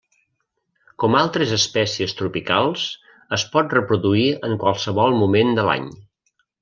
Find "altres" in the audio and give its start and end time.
1.17-1.51